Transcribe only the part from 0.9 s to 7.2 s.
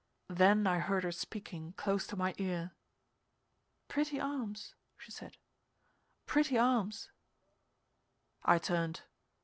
her speaking close to my ear. "Pretty arms," she said. "Pretty arms!"